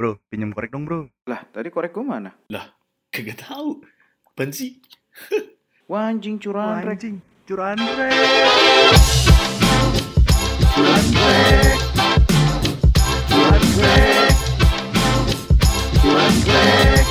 [0.00, 1.12] Bro, pinjam korek dong bro.
[1.28, 2.32] Lah, tadi korek gue mana?
[3.12, 3.84] Kagak tahu.
[4.32, 4.80] Apaan sih?
[5.92, 6.96] Wah, anjing curahan rek.
[6.96, 8.08] Anjing, curahan rek.
[10.72, 11.78] Curahan rek.
[13.28, 14.32] Curahan rek.
[16.00, 17.06] Curahan rek.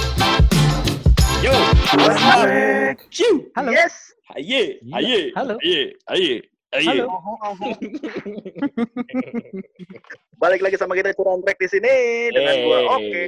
[1.45, 1.53] Yo,
[1.93, 2.97] Curahan rek.
[3.53, 3.69] Halo.
[3.69, 4.17] Yes.
[4.33, 4.97] Aye, Gila.
[4.97, 5.61] aye, Halo.
[6.73, 7.01] Aye, aye.
[7.01, 7.09] Halo.
[10.41, 11.95] Balik lagi sama kita curahan rek di sini
[12.31, 12.87] dengan gua Hey.
[12.95, 13.23] Oke.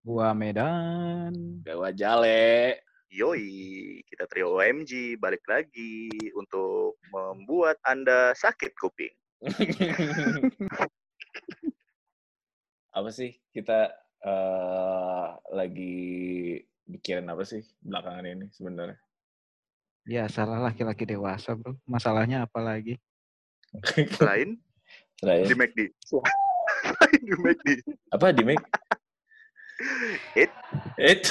[0.00, 1.60] Gua Medan.
[1.66, 2.80] Gawa jale.
[3.10, 6.06] Yoi, kita trio OMG balik lagi
[6.38, 9.10] untuk membuat Anda sakit kuping.
[12.90, 13.90] apa sih kita
[14.20, 15.96] eh lagi
[16.86, 18.98] mikirin apa sih belakangan ini sebenarnya?
[20.10, 21.78] Ya salah laki-laki dewasa bro.
[21.86, 22.98] Masalahnya apa lagi?
[24.18, 24.58] Selain
[25.22, 25.94] Selain di McD.
[26.02, 27.68] Selain di McD.
[28.10, 28.66] apa di make?
[30.34, 30.50] It.
[30.98, 31.22] It.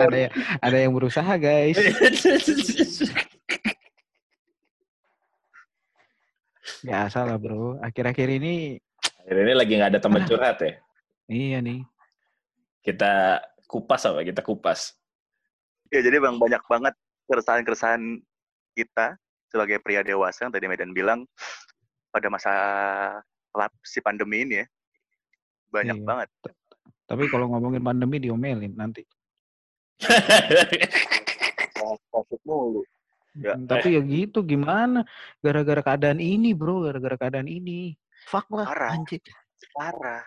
[0.00, 0.32] ada yang
[0.64, 1.76] ada yang berusaha guys.
[6.84, 7.76] Ya salah bro.
[7.80, 8.80] Akhir-akhir ini
[9.24, 10.72] Akhir ini lagi nggak ada teman curhat ya.
[11.28, 11.84] iya nih.
[12.80, 14.24] Kita kupas apa?
[14.24, 14.96] Kita kupas.
[15.94, 16.94] Ya, jadi bang banyak banget
[17.30, 18.18] keresahan-keresahan
[18.74, 19.14] kita
[19.46, 21.22] sebagai pria dewasa yang tadi Medan bilang
[22.10, 22.52] pada masa
[23.86, 24.66] si pandemi ini ya.
[25.70, 26.06] Banyak Iya.
[26.06, 26.28] banget.
[27.06, 29.06] Tapi kalau ngomongin pandemi diomelin nanti.
[33.34, 33.54] Ya.
[33.58, 35.02] Hmm, Tapi ya gitu gimana?
[35.42, 36.86] Gara-gara keadaan ini bro.
[36.86, 37.94] Gara-gara keadaan ini.
[38.30, 38.90] Fuck lah Parah.
[38.94, 39.22] anjir.
[39.74, 40.22] Parah.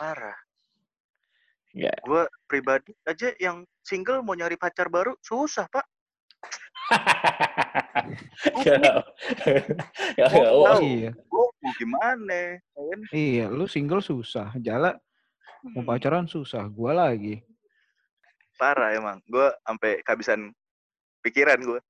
[0.00, 0.36] Parah.
[1.74, 1.98] Nggak.
[2.06, 5.86] Gue pribadi aja yang single mau nyari pacar baru susah, Pak.
[10.44, 11.10] Oh, Iya.
[11.16, 12.60] Gue mau gimana?
[12.60, 13.00] ya kan?
[13.10, 14.52] Iya, lu single susah.
[14.60, 14.94] Jala
[15.72, 16.68] mau Hmm, pacaran susah.
[16.68, 17.40] Gua lagi.
[18.60, 19.24] Parah emang.
[19.24, 20.52] Gue sampai kehabisan
[21.24, 21.80] pikiran gue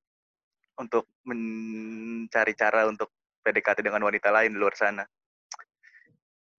[0.78, 3.10] untuk mencari cara untuk
[3.42, 5.02] PDKT dengan wanita lain di luar sana.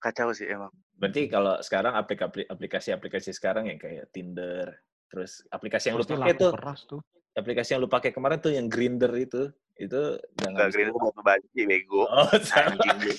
[0.06, 0.70] Kacau sih emang.
[1.02, 4.70] berarti kalau sekarang aplikasi aplikasi-aplikasi sekarang yang kayak Tinder,
[5.10, 6.54] terus aplikasi yang lu pakai tuh,
[6.86, 7.02] tuh.
[7.34, 9.50] aplikasi yang lu pakai kemarin tuh yang Grinder itu,
[9.82, 10.02] itu
[10.38, 12.06] green itu mau banci bego.
[12.06, 12.78] Oh, salah.
[12.86, 13.18] Anjing.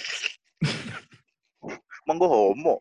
[2.07, 2.79] Emang gue homo?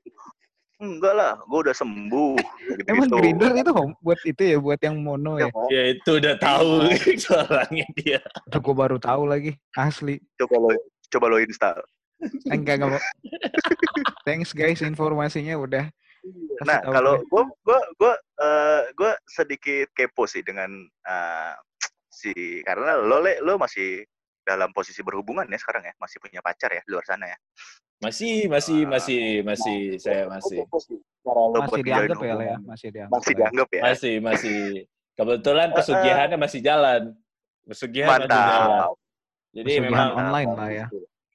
[0.78, 2.38] Enggak lah, gue udah sembuh.
[2.78, 5.50] Gitu Emang Grinder itu hom- buat itu ya, buat yang mono ya.
[5.74, 6.94] Ya itu udah tahu
[7.50, 8.22] orangnya dia.
[8.22, 10.22] Itu gua baru tahu lagi, asli.
[10.38, 10.70] Coba lo
[11.10, 11.82] coba lo install.
[12.25, 13.02] Eh, Enggak enggak mau.
[14.28, 15.86] Thanks guys informasinya udah.
[16.58, 17.30] Kasih Nah, kalau gue.
[17.30, 21.53] gue gue gue eh, gue sedikit kepo sih dengan eh,
[22.09, 22.34] si
[22.66, 24.02] karena lo le lo masih
[24.46, 27.38] dalam posisi berhubungan ya sekarang ya, masih punya pacar ya di luar sana ya.
[27.97, 30.62] Masih, masih, masih, masih, saya masih,
[31.25, 32.58] Cara lo buat Masih menjalin dianggap ya, Le, ya.
[32.62, 33.16] Masih dianggap.
[33.18, 33.38] Masih ya.
[33.40, 33.81] dianggap ya.
[33.81, 34.59] masih, masih.
[35.16, 37.02] Kebetulan pesugihannya masih jalan.
[37.66, 38.69] Pesugihan masih jalan.
[38.69, 38.94] Mantap.
[39.56, 40.85] Jadi Pesugihan memang, online lah ya.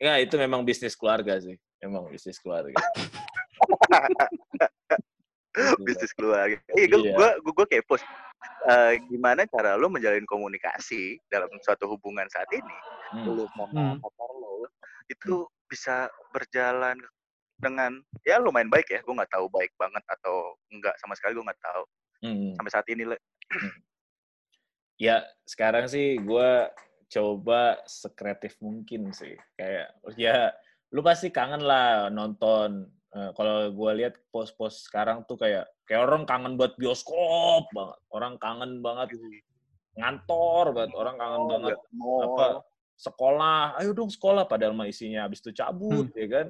[0.01, 1.55] Ya itu memang bisnis keluarga sih.
[1.81, 2.75] Memang bisnis keluarga.
[5.85, 6.57] bisnis keluarga.
[6.73, 7.15] Iya, gue Iya.
[7.17, 7.95] gue gue gue kepo.
[7.99, 8.09] sih.
[8.65, 12.75] Eh, gimana cara lo menjalin komunikasi dalam suatu hubungan saat ini?
[13.13, 13.25] Hmm.
[13.29, 13.97] Lo sama Hmm.
[14.01, 14.65] pacar lo
[15.11, 16.95] itu bisa berjalan
[17.61, 19.05] dengan ya lumayan baik ya.
[19.05, 21.85] Gue nggak tahu baik banget atau enggak sama sekali gue nggak tahu
[22.25, 22.53] Hmm.
[22.57, 23.05] sampai saat ini.
[23.05, 23.17] Le.
[24.97, 26.51] Ya, sekarang sih gue
[27.11, 29.35] coba sekreatif mungkin sih.
[29.59, 30.55] Kayak, ya,
[30.95, 32.87] lu pasti kangen lah nonton.
[33.11, 37.99] Eh, kalau gue lihat post-post sekarang tuh kayak, kayak orang kangen buat bioskop banget.
[38.15, 39.19] Orang kangen banget
[39.99, 40.93] ngantor banget.
[40.95, 42.47] Orang kangen banget apa
[42.95, 43.83] sekolah.
[43.83, 44.47] Ayo dong sekolah.
[44.47, 46.47] Padahal mah isinya habis itu cabut, ya kan.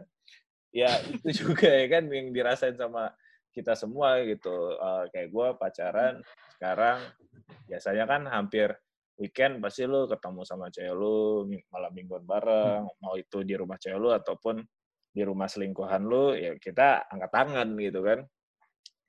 [0.71, 3.16] Ya, itu juga ya kan yang dirasain sama
[3.56, 4.77] kita semua gitu.
[4.77, 6.21] Eh, kayak gue pacaran
[6.60, 7.00] sekarang
[7.65, 8.77] biasanya kan hampir
[9.20, 13.94] weekend pasti lu ketemu sama cewek lu malam mingguan bareng mau itu di rumah cewek
[13.94, 14.64] lu ataupun
[15.10, 18.24] di rumah selingkuhan lu ya kita angkat tangan gitu kan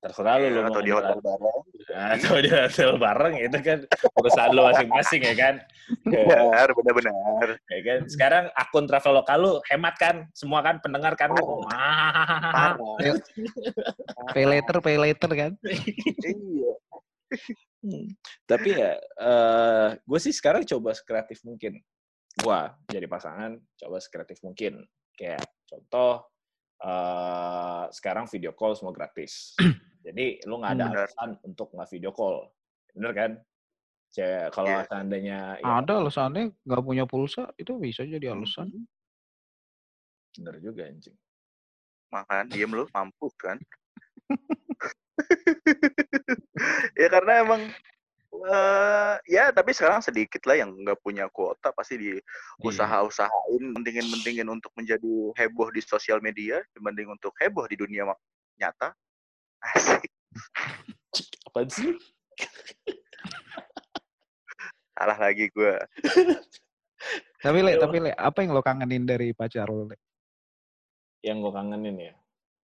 [0.01, 1.59] terserah lu lu Iya, atau mau di hotel jalan- bareng.
[2.17, 3.79] atau di hotel bareng itu kan
[4.11, 5.55] urusan lu masing-masing ya kan
[6.01, 7.49] Benar, benar-benar.
[7.63, 11.63] ya kan sekarang akun traveloka lu hemat kan semua kan pendengar kan Oh.
[14.31, 15.51] Pay later, pay later kan.
[16.25, 16.73] Iya.
[17.81, 18.13] Hmm.
[18.45, 21.81] Tapi ya, eh gue sih sekarang coba sekreatif mungkin.
[22.38, 24.86] Gua jadi pasangan, coba sekreatif mungkin.
[25.13, 26.30] Kayak contoh,
[26.80, 29.57] eh sekarang video call semua gratis.
[30.06, 32.50] jadi lu nggak ada Hmm, alasan untuk nggak video call,
[32.94, 33.31] bener kan?
[34.12, 34.83] Cewek, kalau Iya.
[34.86, 38.69] seandainya ya, Ada alasannya nggak punya pulsa itu bisa jadi alasan.
[40.31, 41.18] bener juga anjing.
[42.07, 43.56] makan diem lu mampus kan
[47.01, 47.62] ya karena emang
[48.31, 52.12] eh ya tapi sekarang sedikit lah yang nggak punya kuota pasti di
[52.63, 58.07] usaha-usahain mentingin-mentingin untuk menjadi heboh di sosial media dibanding untuk heboh di dunia
[58.56, 58.94] nyata
[59.75, 60.07] asik
[61.51, 61.92] Apaan sih?
[64.95, 65.75] salah lagi gue
[67.42, 69.89] Tapi le, tapi le, apa yang lo kangenin dari pacar lo?
[69.89, 69.97] Le?
[71.25, 72.13] Yang gue kangenin ya?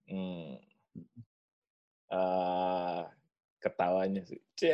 [0.06, 0.62] Hmm.
[2.14, 3.02] Eh,
[3.58, 4.40] ketawanya sih.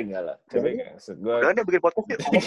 [0.00, 0.36] Enggak lah.
[0.48, 1.36] Tapi maksud gue...
[1.40, 2.44] udah bikin podcast yuk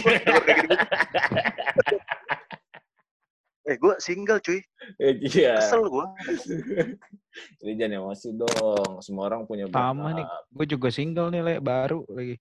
[3.70, 4.60] eh gue single cuy
[4.98, 5.62] Iya.
[5.62, 6.06] kesel gue
[7.64, 9.00] Jadi jangan emosi dong.
[9.00, 10.28] Semua orang punya Sama nih.
[10.52, 12.36] Gue juga single nih le, baru lagi.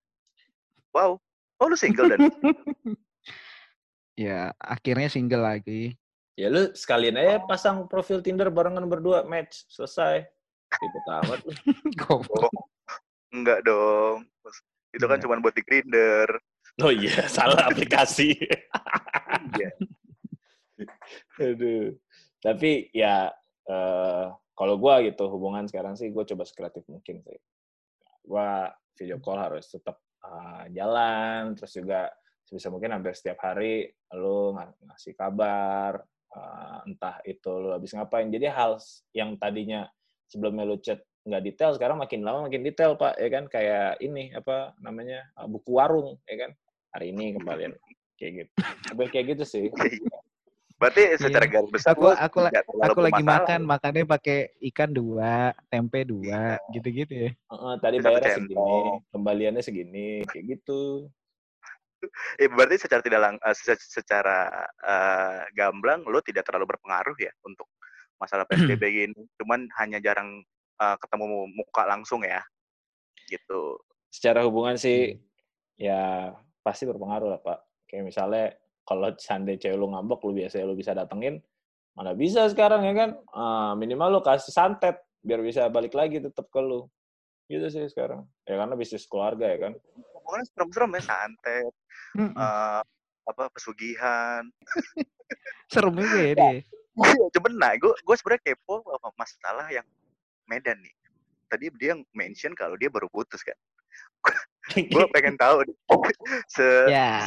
[0.91, 1.15] wow
[1.63, 2.27] oh lu single dan
[4.19, 5.95] Ya akhirnya single lagi.
[6.35, 10.27] Ya lu sekalian aja pasang profil Tinder barengan berdua match selesai.
[10.79, 11.41] Ribet amat.
[12.01, 12.47] Goblok.
[12.47, 12.65] oh,
[13.35, 14.27] enggak dong
[14.91, 15.23] itu kan Enggak.
[15.27, 16.29] cuma buat di grinder
[16.81, 18.33] Oh iya, salah aplikasi.
[19.59, 19.71] Iya.
[21.51, 21.93] Aduh.
[22.41, 23.29] Tapi ya
[23.69, 24.27] eh
[24.57, 27.37] kalau gua gitu hubungan sekarang sih gue coba sekreatif mungkin sih.
[28.25, 32.09] Gua video call harus tetap eh, jalan, terus juga
[32.49, 36.01] sebisa mungkin hampir setiap hari lu ng- ngasih kabar,
[36.33, 38.29] eh, entah itu lu habis ngapain.
[38.33, 38.81] Jadi hal
[39.13, 39.85] yang tadinya
[40.31, 43.45] sebelumnya lu chat nggak detail, sekarang makin lama makin detail pak, ya kan?
[43.51, 46.51] Kayak ini apa namanya eh, buku warung, ya kan?
[46.95, 47.75] Hari ini kembalian
[48.17, 48.51] kayak gitu.
[48.89, 49.67] Hampir kayak gitu sih.
[50.81, 51.53] berarti secara Iya.
[51.61, 52.39] garis besar Aku aku
[52.81, 53.45] aku lagi bermasalah.
[53.45, 54.39] makan, makannya pakai
[54.73, 57.31] ikan dua, tempe dua, gitu-gitu ya.
[57.37, 58.81] Heeh, tadi Satu bayarnya segini,
[59.13, 61.11] kembaliannya segini, kayak gitu.
[62.41, 64.49] Eh, berarti secara tidak lang se- secara
[64.81, 67.69] eh, gamblang lo tidak terlalu berpengaruh ya untuk
[68.21, 68.45] masalah
[68.79, 69.21] PSBB gini.
[69.41, 70.45] Cuman hanya jarang
[70.79, 72.45] eh, ketemu muka langsung ya.
[73.27, 73.81] Gitu.
[74.13, 75.17] Secara hubungan sih,
[75.81, 77.89] ya pasti berpengaruh lah Pak.
[77.89, 78.45] Kayak misalnya
[78.85, 81.39] kalau seandainya cewek lu ngambek, lu biasanya lu bisa datengin,
[81.95, 83.11] mana bisa sekarang ya kan?
[83.31, 86.91] Ah, minimal lu kasih santet, biar bisa balik lagi tetap ke lu.
[87.47, 88.27] Gitu sih sekarang.
[88.47, 89.73] Ya karena bisnis keluarga ya kan.
[90.19, 91.75] Hubungannya serem-serem ya, santet,
[92.19, 92.83] eh,
[93.31, 94.43] apa pesugihan.
[95.71, 96.53] Serem juga ya dia.
[97.35, 99.87] Cuman nah, gue gue sebenarnya kepo sama masalah yang
[100.51, 100.95] Medan nih.
[101.47, 103.55] Tadi dia mention kalau dia baru putus kan.
[104.71, 105.67] Gue pengen tahu
[106.55, 107.19] se Ya.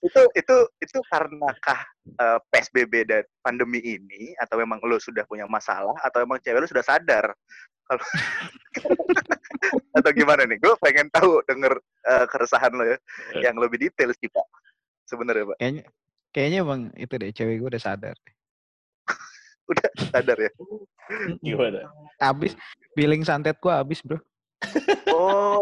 [0.00, 1.80] itu itu itu karenakah
[2.16, 6.68] eh, PSBB dan pandemi ini atau memang lo sudah punya masalah atau memang cewek lo
[6.70, 7.28] sudah sadar
[7.84, 8.06] kalau
[10.00, 11.76] atau gimana nih gue pengen tahu denger
[12.08, 12.96] eh, keresahan lo ya
[13.44, 14.46] yang lebih detail sih pak
[15.04, 15.84] sebenarnya pak Kayaknya
[16.32, 18.16] kayaknya emang itu deh cewek gue udah sadar.
[19.70, 20.52] udah sadar ya
[21.38, 21.86] Gimana?
[22.18, 22.54] Abis
[22.94, 24.18] billing santet gue abis bro.
[25.12, 25.60] oh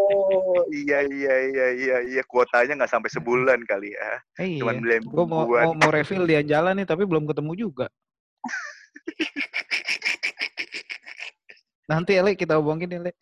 [0.70, 4.10] iya iya iya iya iya kuotanya nggak sampai sebulan kali ya
[4.40, 4.80] Eh, cuman iya.
[4.80, 7.86] beli Gue mau, mau mau refill dia jalan nih tapi belum ketemu juga.
[11.84, 13.12] Nanti Ele kita hubungin Ele.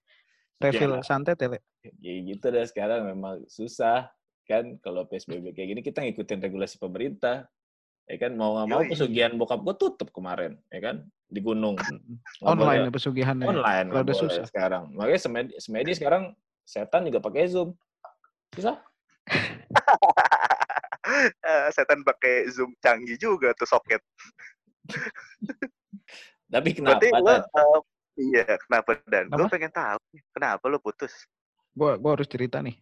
[0.63, 1.07] Refill Jangan.
[1.27, 1.59] santet Ele.
[1.99, 4.07] Ya gitu deh sekarang memang susah
[4.47, 7.51] kan kalau PSBB kayak gini kita ngikutin regulasi pemerintah.
[8.07, 11.79] Ya kan mau nggak mau pesugihan bokap gue tutup kemarin, ya kan di gunung.
[11.79, 13.47] Nggak Online boleh- ya pesugihannya.
[13.47, 14.45] online Kalau nggak udah boleh susah.
[14.51, 14.85] sekarang.
[14.93, 16.23] Makanya semedi, semedi sekarang
[16.63, 17.71] setan juga pakai zoom.
[18.53, 18.77] Susah.
[21.43, 24.03] Eh, setan pakai zoom canggih juga tuh soket
[26.47, 27.01] Tapi kenapa?
[27.01, 27.81] berarti lo eh,
[28.19, 29.99] iya kenapa dan gue pengen tahu
[30.31, 31.15] kenapa lo putus
[31.73, 32.77] Gue gua harus cerita nih.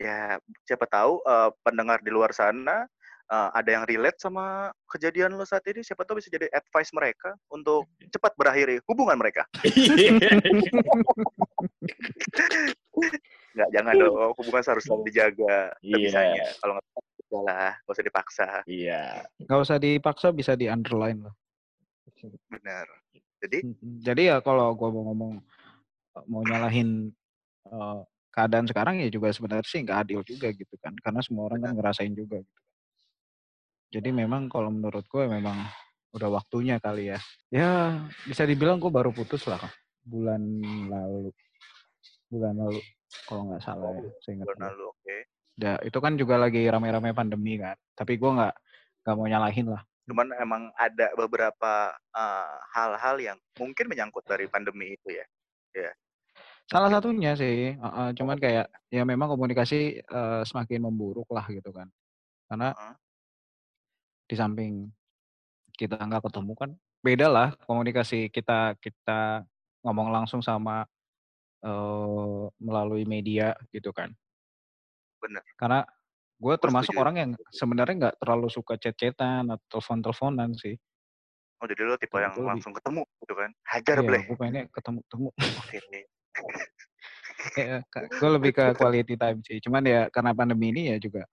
[0.00, 2.88] ya siapa tahu eh, pendengar di luar sana
[3.30, 7.32] eh, ada yang relate sama kejadian lo saat ini siapa tahu bisa jadi advice mereka
[7.48, 9.46] untuk cepat berakhiri hubungan mereka
[13.50, 15.94] nggak jangan dong hubungan harus selalu dijaga Iya.
[15.96, 16.86] sebisanya kalau nggak
[17.18, 19.02] bisa lah nggak usah dipaksa Iya.
[19.46, 21.34] Gak usah dipaksa bisa di underline lah.
[22.52, 22.86] benar
[23.40, 23.58] jadi.
[24.04, 25.32] Jadi ya kalau gue mau ngomong
[26.16, 27.08] eh, mau nyalahin
[27.66, 30.92] eh, keadaan sekarang ya juga sebenarnya sih nggak adil juga gitu kan.
[31.00, 32.44] Karena semua orang kan ngerasain juga.
[32.44, 32.60] Gitu.
[33.90, 35.58] Jadi memang kalau menurut gue memang
[36.14, 37.18] udah waktunya kali ya.
[37.50, 37.70] Ya
[38.26, 39.58] bisa dibilang gue baru putus lah
[40.04, 40.42] bulan
[40.88, 41.30] lalu.
[42.30, 42.80] Bulan lalu
[43.26, 44.02] kalau nggak salah ya.
[44.24, 45.16] Seingat bulan lalu oke
[45.60, 47.76] Ya, itu kan juga lagi rame-rame pandemi kan.
[47.92, 48.54] Tapi gue nggak
[49.04, 49.82] nggak mau nyalahin lah.
[50.10, 55.22] cuman emang ada beberapa eh, hal-hal yang mungkin menyangkut dari pandemi itu ya
[56.66, 61.86] Salah satunya sih, heeh, cuman kayak ya memang komunikasi eh, semakin memburuk lah gitu kan.
[62.50, 62.74] Karena.
[64.30, 64.86] Di samping
[65.74, 66.70] kita nggak ketemu kan,
[67.02, 69.42] beda lah komunikasi kita kita
[69.82, 70.86] ngomong langsung sama
[71.66, 74.14] eh, melalui media gitu kan.
[75.18, 75.42] Bener.
[75.58, 75.82] Karena
[76.40, 77.02] gue termasuk setuju.
[77.02, 80.78] orang yang sebenarnya nggak terlalu suka chat-chatan atau telepon-teleponan sih.
[81.60, 83.50] Oh jadi lo tipe yang lebih langsung ketemu gitu kan?
[83.68, 84.22] Hajar iya, bleh.
[84.24, 85.28] gue pengennya ketemu-temu.
[85.34, 85.78] Oke.
[88.20, 89.60] gue lebih ke quality time sih.
[89.60, 91.28] Cuman ya karena pandemi ini ya juga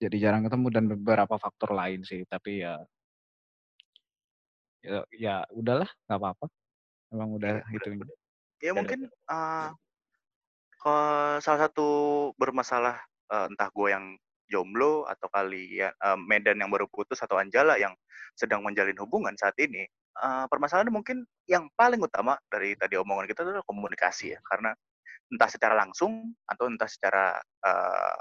[0.00, 2.24] jadi jarang ketemu dan beberapa faktor lain sih.
[2.24, 2.80] Tapi ya
[4.80, 6.46] ya, ya udahlah nggak apa-apa.
[7.12, 7.88] Emang udah Iya, itu.
[8.00, 8.16] udah.
[8.60, 9.70] Ya mungkin eh
[10.80, 11.88] kalau salah satu
[12.40, 12.96] bermasalah
[13.28, 14.16] eh, entah gue yang
[14.48, 17.92] jomblo atau kali ya eh, Medan yang baru putus atau Anjala yang
[18.34, 19.84] sedang menjalin hubungan saat ini
[20.16, 24.72] eh, permasalahannya mungkin yang paling utama dari tadi omongan kita adalah komunikasi ya karena
[25.30, 28.18] entah secara langsung atau entah secara eh,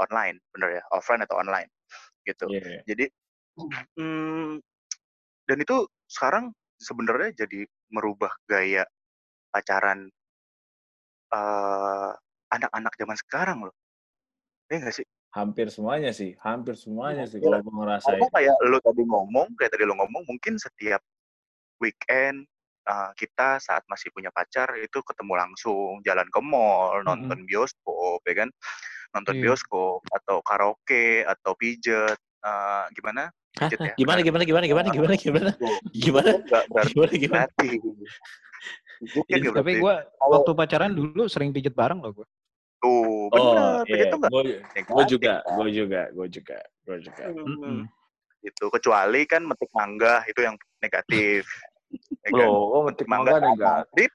[0.00, 1.70] online bener ya offline atau online
[2.24, 2.82] gitu Iya.
[2.88, 3.04] jadi
[4.00, 4.58] hmm,
[5.44, 5.76] dan itu
[6.08, 8.82] sekarang sebenarnya jadi merubah gaya
[9.54, 10.10] pacaran
[12.54, 13.74] anak-anak zaman sekarang loh.
[14.70, 15.06] Iya nggak sih?
[15.34, 17.50] Hampir semuanya sih, hampir semuanya sih Iya.
[17.50, 18.10] kalau gue ngerasain.
[18.22, 21.02] Karena kayak lo tadi ngomong, kayak tadi lo ngomong, mungkin setiap
[21.82, 22.46] weekend
[22.86, 28.46] eh, kita saat masih punya pacar itu ketemu langsung, jalan ke mall, nonton bioskop, ya
[28.46, 28.50] kan?
[29.14, 29.42] Nonton Iya.
[29.46, 33.30] bioskop atau karaoke atau pijet, eh, gimana?
[33.62, 33.70] Hah?
[33.70, 33.94] Pijet ya.
[33.94, 35.50] Gimana, gimana, gimana, gimana, gimana, gimana,
[35.94, 36.32] gimana,
[36.82, 37.44] gimana, gimana?
[39.38, 42.26] nggak Tapi gue waktu pacaran dulu sering pijet bareng loh gue.
[42.84, 44.42] tuh Oh, bener, pijet iya, tuh gue,
[45.08, 47.24] juga, gue juga, gue juga, gue juga.
[48.44, 51.46] Itu kecuali kan metik mangga itu yang negatif.
[52.26, 52.44] ya kan?
[52.50, 54.10] Loh, kok metik mangga negatif?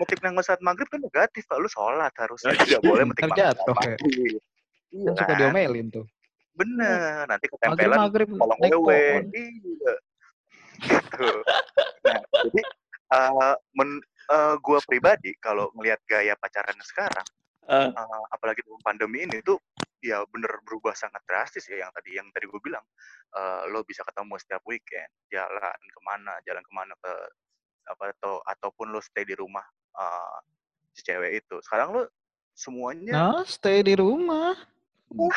[0.00, 1.60] Metik mangga saat maghrib kan negatif pak.
[1.60, 3.94] Lu sholat harusnya tidak boleh metik mangga saat jatuh ya.
[4.00, 4.40] maghrib.
[4.90, 5.38] Iya Kan suka kan?
[5.38, 6.06] diomelin tuh.
[6.56, 9.04] Bener, nanti ketempelan maghrib kolong wewe.
[9.30, 9.94] Iya.
[10.80, 11.28] Gitu.
[12.08, 12.62] Nah, jadi
[13.10, 14.00] eh men,
[14.32, 17.28] eh, gua pribadi kalau ngelihat gaya pacaran sekarang,
[17.70, 19.54] Eh, eh, apalagi dalam pandemi ini tuh
[20.02, 22.82] ya bener berubah sangat drastis ya yang tadi yang tadi gue bilang
[23.30, 27.12] eh, lo bisa ketemu setiap weekend jalan ke mana jalan ke mana ke
[27.94, 29.62] apa atau ataupun lo stay di rumah
[30.00, 30.36] eh,
[30.90, 32.02] si cewek itu sekarang lo
[32.52, 34.56] semuanya Nah, stay di rumah.
[35.12, 35.32] eh,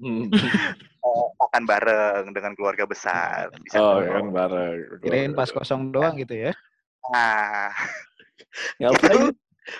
[1.40, 4.10] makan bareng dengan keluarga besar bisa Oh, ketemu.
[4.10, 4.78] kan bareng.
[5.00, 6.52] Kirain pas kosong doang gitu ya.
[7.04, 7.68] nah
[8.80, 9.34] Ngapain?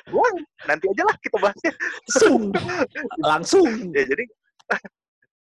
[0.08, 0.32] wah,
[0.64, 1.72] nanti aja lah kita bahasnya
[2.04, 2.42] Langsung.
[3.20, 3.68] Langsung.
[3.92, 4.24] ya jadi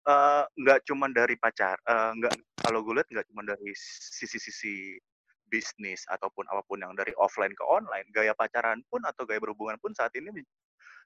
[0.05, 4.99] eh, nggak cuma dari pacar eh, nggak kalau gue lihat nggak cuma dari sisi-sisi
[5.53, 9.77] bisnis ataupun apa pun yang dari offline ke online gaya pacaran pun atau gaya berhubungan
[9.77, 10.33] pun saat ini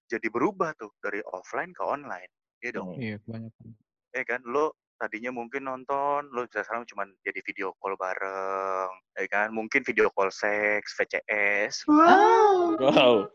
[0.06, 2.30] jadi berubah tuh dari offline ke online
[2.62, 2.94] ya dong.
[2.96, 3.66] Iya, kebanyakan.
[4.14, 9.26] ya kan lo tadinya mungkin nonton lo bisa sekarang cuma jadi video call bareng ya
[9.28, 9.48] kan?
[9.52, 13.28] Mungkin video call seks VCS Wow.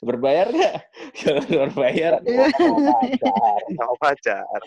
[0.00, 0.76] Berbayar nggak?
[1.20, 2.12] Jangan berbayar.
[3.76, 4.60] sama pacar.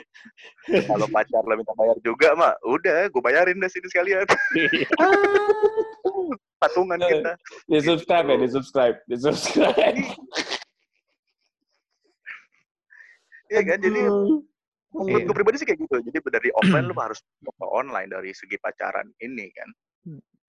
[0.70, 4.26] Kalau pacar lo minta bayar juga mah udah gue bayarin deh sini sekalian.
[6.62, 7.34] Patungan kita.
[7.66, 9.98] Di subscribe ya, di subscribe, di subscribe.
[13.50, 14.02] Iya kan jadi
[14.90, 15.26] menurut Iya.
[15.30, 19.10] gue pribadi sih kayak gitu jadi dari offline lo harus ke online dari segi pacaran
[19.22, 19.70] ini kan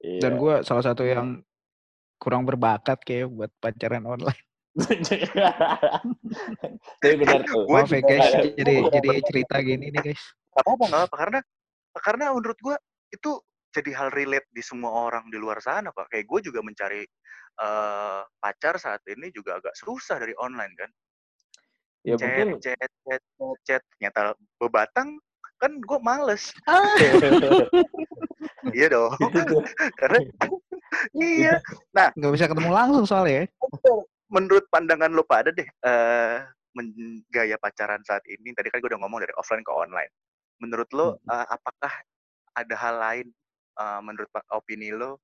[0.00, 0.40] Dan Iya.
[0.40, 1.44] gue salah satu yang
[2.16, 4.40] kurang berbakat kayak buat pacaran online.
[7.00, 7.64] Tapi benar tuh.
[7.68, 10.22] Gue Maaf ya guys, nggak- jadi jadi cerita gini nih guys.
[10.56, 11.38] Gak apa-apa, gak apa karena
[12.00, 12.76] karena menurut gue
[13.12, 13.30] itu
[13.70, 16.08] jadi hal relate di semua orang di luar sana pak.
[16.12, 17.02] Kayak gue juga mencari
[17.60, 20.90] eh, pacar saat ini juga agak susah dari online kan.
[22.00, 22.90] Ya Chat, mungkin chat, chat,
[23.20, 23.82] chat, chat.
[23.96, 25.20] Ternyata bebatang
[25.60, 26.48] kan gue males.
[28.76, 29.12] iya dong.
[30.00, 30.18] karena
[31.12, 31.60] iya.
[32.16, 33.44] Nggak bisa ketemu langsung soalnya.
[33.44, 33.46] ya.
[34.32, 36.36] Menurut pandangan lo pada deh, eh
[36.72, 38.56] men- gaya pacaran saat ini.
[38.56, 40.08] Tadi kan gue udah ngomong dari offline ke online.
[40.64, 41.92] Menurut lo, eh, apakah
[42.56, 43.26] ada hal lain
[43.76, 45.20] eh, menurut opini lo?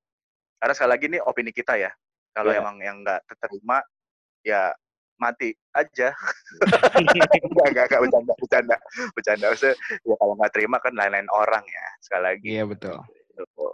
[0.60, 1.88] Karena sekali lagi nih opini kita ya.
[2.36, 2.60] Kalau Iya.
[2.60, 3.80] emang yang nggak terima,
[4.44, 4.76] ya
[5.16, 6.12] mati aja.
[6.96, 8.76] Enggak, enggak, enggak, bercanda, bercanda.
[9.12, 11.86] Bercanda, maksudnya, ya kalau nggak terima kan lain-lain orang ya.
[12.00, 12.48] Sekali lagi.
[12.52, 12.96] Iya betul.
[13.36, 13.66] Gitu.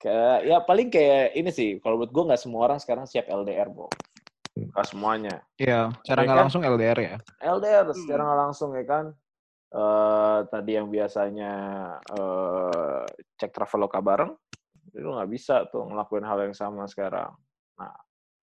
[0.00, 1.76] kayak ya paling kayak ini sih.
[1.78, 3.86] Kalau buat gue nggak semua orang sekarang siap LDR, bro.
[4.56, 5.36] Nggak semuanya.
[5.60, 6.44] Iya, cara Ya nggak kan?
[6.48, 7.16] langsung LDR ya.
[7.38, 7.96] LDR Hmm.
[7.96, 9.06] secara nggak langsung ya kan.
[9.70, 11.52] Eh tadi yang biasanya
[12.10, 13.02] eh
[13.38, 14.32] cek traveloka bareng,
[14.90, 17.30] itu nggak bisa tuh ngelakuin hal yang sama sekarang.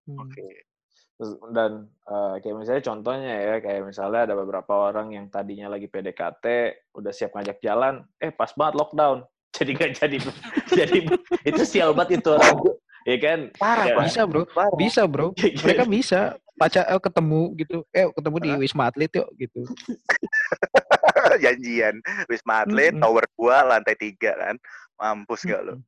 [0.08, 0.40] Oke.
[0.40, 0.67] Terus,
[1.50, 6.46] dan eh, kayak misalnya contohnya ya, kayak misalnya ada beberapa orang yang tadinya lagi PDKT,
[6.94, 9.26] udah siap ngajak jalan, eh pas banget lockdown.
[9.58, 10.18] Jadi nggak jadi,
[10.70, 11.00] jadi
[11.50, 12.62] itu sial banget itu orang.
[13.10, 13.40] Ya kan?
[13.58, 13.96] Parah, Ya.
[13.98, 14.04] Pak.
[14.06, 14.78] Bisa bro, Parah.
[14.78, 15.28] bisa bro.
[15.66, 16.20] Mereka bisa
[16.54, 19.66] pacar eh, ketemu gitu, eh ketemu di Wisma Atlet yuk gitu.
[21.42, 21.98] Janjian.
[22.30, 23.02] Wisma Atlet, Mm-mm.
[23.02, 24.56] tower 2, lantai 3 kan.
[25.00, 25.82] Mampus gak lo?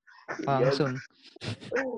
[0.49, 0.97] Langsung.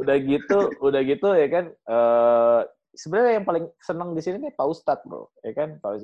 [0.04, 1.66] udah gitu, udah gitu ya kan.
[1.72, 2.62] eh
[2.92, 5.80] Sebenarnya yang paling seneng di sini nih Pak Ustadz bro, ya kan?
[5.80, 5.98] Kalau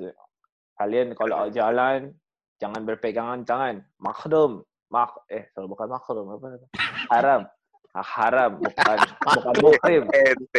[0.78, 2.16] kalian kalau jalan
[2.56, 6.68] jangan berpegangan tangan, makhdum, mak eh kalau bukan makhdum apa namanya?
[7.12, 7.42] Haram,
[7.96, 10.02] Ah, haram bukan bukan muhrim.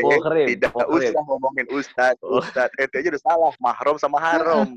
[0.02, 1.14] Muhrim, tidak muhrim.
[1.14, 2.42] usah ngomongin ustad, Oh.
[2.42, 2.68] ustad.
[2.76, 3.54] Ente aja udah salah.
[3.62, 4.76] Mahrom sama haram.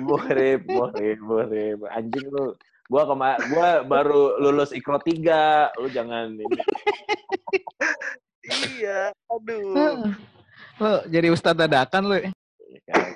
[0.00, 1.78] Muhrim, muhrim, muhrim.
[1.92, 2.56] Anjing lu.
[2.88, 6.44] Gua kema gua baru lulus Ikro 3, lu jangan ini.
[8.72, 10.08] iya, aduh.
[10.80, 12.16] Lo jadi ustadz dadakan lo.
[12.16, 13.12] ya kan?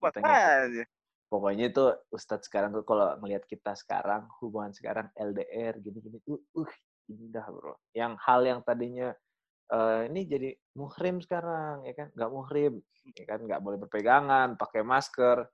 [0.00, 0.84] Makanya.
[1.30, 6.72] Pokoknya itu Ustadz sekarang tuh kalau ngelihat kita sekarang, hubungan sekarang LDR gini-gini tuh uh
[7.06, 7.78] indah, Bro.
[7.94, 9.14] Yang hal yang tadinya
[9.70, 12.08] eh, ini jadi muhrim sekarang, ya kan?
[12.18, 12.74] Nggak muhrim,
[13.14, 13.38] ya kan?
[13.46, 15.46] Nggak boleh berpegangan, pakai masker.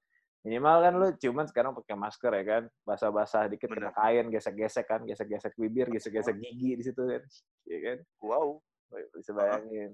[0.48, 5.04] Minimal kan lu cuman sekarang pakai masker ya kan, basah-basah dikit kena kain, gesek-gesek kan,
[5.04, 7.22] gesek-gesek bibir, gesek-gesek gigi di situ kan,
[7.68, 7.98] ya kan?
[8.24, 8.64] Wow.
[9.12, 9.92] Bisa bayangin.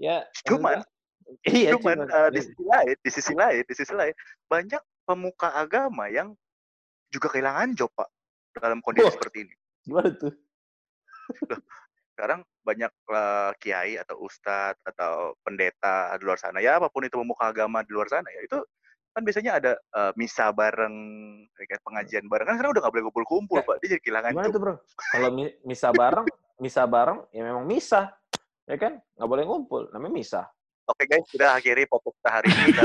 [0.00, 0.82] Ya, Cuman,
[1.48, 2.08] iya, cuman cuman.
[2.10, 4.14] eh, di sisi lain, di sisi lain, di sisi lain,
[4.50, 6.34] banyak pemuka agama yang
[7.12, 8.08] juga kehilangan job, Pak,
[8.58, 9.14] dalam kondisi Wah.
[9.14, 9.54] seperti ini.
[9.84, 10.32] gimana tuh?
[12.14, 17.14] Sekarang banyak eh, kiai atau ustadz atau pendeta di luar sana, ya apa pun itu
[17.18, 18.58] pemuka agama di luar sana, ya itu
[19.14, 20.96] kan biasanya ada eh, misa bareng,
[21.54, 22.46] ya kan, pengajian bareng.
[22.50, 23.76] Kan sekarang udah nggak boleh kumpul-kumpul, Ya, Pak.
[23.78, 24.54] Dia jadi kehilangan Gimana job.
[24.54, 24.74] tuh bro?
[25.14, 26.26] Kalau mi- misa bareng,
[26.58, 28.14] misa bareng ya memang misa,
[28.68, 28.92] ya kan?
[29.16, 30.42] Nggak boleh ngumpul, namanya misa.
[30.84, 32.64] Oke guys, kita akhiri podcast kita hari ini.
[32.72, 32.82] Kita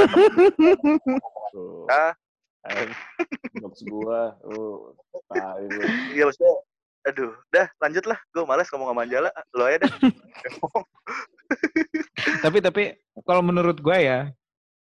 [1.49, 1.87] Tuh.
[3.57, 4.91] Jokes gua, uh.
[6.11, 6.53] Iya maksudnya,
[7.07, 8.19] aduh, dah lanjut lah.
[8.35, 9.31] Gue malas ngomong sama Anjala.
[9.55, 9.91] Lo aja dah.
[12.45, 12.83] tapi tapi
[13.23, 14.29] kalau menurut gue ya,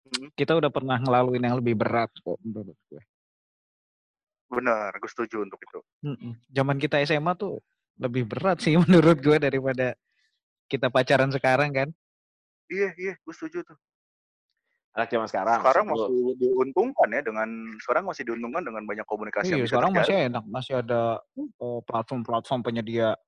[0.04, 0.28] Hmm.
[0.36, 3.02] kita udah pernah ngelaluin yang lebih berat kok menurut gue.
[4.52, 5.80] Benar, gue setuju untuk itu.
[6.52, 7.58] Zaman kita SMA tuh
[7.96, 9.96] lebih berat sih menurut gue daripada
[10.68, 11.88] kita pacaran sekarang kan.
[12.72, 13.76] Iya, iya, gue setuju tuh.
[14.94, 15.58] Anak zaman sekarang.
[15.58, 17.48] Sekarang masih diuntungkan ya dengan
[17.82, 20.06] sekarang masih diuntungkan dengan banyak komunikasi yang Iya, bisa sekarang terjalin.
[20.06, 21.02] masih enak, masih ada
[21.58, 23.18] oh, platform-platform penyedia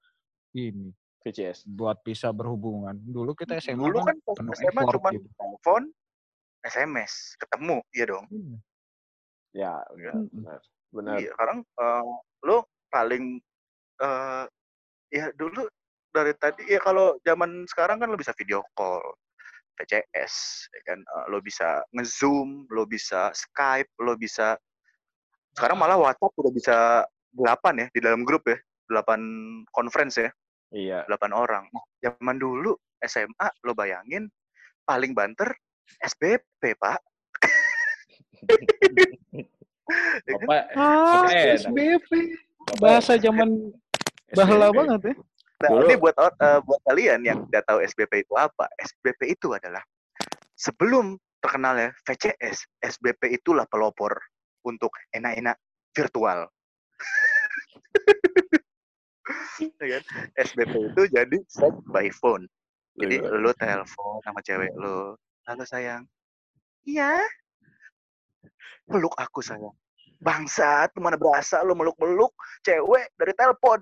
[0.55, 0.94] ini
[1.27, 1.66] VCS.
[1.66, 2.94] buat bisa berhubungan.
[3.03, 5.27] Dulu kita SMA Dulu kan kan penuh SMA cuma gitu.
[5.35, 5.83] telepon,
[6.62, 8.25] SMS, ketemu, iya dong.
[8.31, 8.57] Iya.
[9.57, 10.31] Ya, benar, Mm-mm.
[10.38, 10.61] benar.
[10.94, 11.16] Benar.
[11.18, 12.05] Iya, sekarang eh,
[12.46, 12.59] lo
[12.94, 13.25] paling
[13.96, 14.44] eh
[15.11, 15.66] ya dulu
[16.16, 19.05] dari tadi ya kalau zaman sekarang kan lo bisa video call,
[19.76, 20.35] PCS,
[20.72, 24.57] ya kan Eh, lo bisa ngezoom, lo bisa Skype, lo bisa
[25.52, 26.76] sekarang malah WhatsApp udah bisa
[27.33, 28.57] delapan ya di dalam grup ya,
[28.88, 29.20] delapan
[29.68, 30.31] conference ya,
[30.72, 31.05] Iya.
[31.05, 31.64] delapan orang.
[31.68, 32.72] Nah, zaman dulu
[33.05, 34.33] SMA lo bayangin
[34.85, 35.52] paling banter
[36.00, 37.00] SBP pak.
[40.26, 40.46] Ya kan?
[40.50, 41.31] Bapak, Ah.
[41.55, 42.11] SBP.
[42.83, 43.70] Bahasa zaman
[44.35, 45.14] bahala banget ya.
[45.57, 48.69] Nah, Dulu- ini buat eh, buat kalian yang tidak tahu SBP itu apa.
[48.77, 49.81] SBP itu adalah
[50.53, 54.12] sebelum terkenalnya VCS, SBP itulah pelopor
[54.62, 55.57] untuk enak-enak
[55.92, 56.49] virtual.
[59.81, 60.03] Ya kan?
[60.37, 62.45] SBP itu jadi sex by phone.
[62.95, 63.40] Jadi Iya.
[63.40, 65.16] lu telepon sama cewek lu.
[65.49, 66.05] Halo sayang.
[66.85, 67.25] Iya.
[68.85, 69.73] Peluk aku sayang.
[70.21, 72.31] Bangsat, mana berasa lu meluk-meluk
[72.62, 73.81] cewek dari telepon.